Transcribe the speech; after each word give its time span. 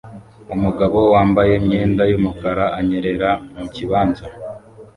umugabo 0.55 0.97
wambaye 1.13 1.51
imyenda 1.59 2.03
yumukara 2.11 2.65
anyerera 2.79 3.29
mukibanza 3.57 4.25